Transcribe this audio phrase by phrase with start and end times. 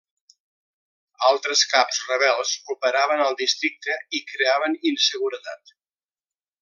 [1.27, 5.75] Altres caps rebels operaven al districte i creaven inseguretat.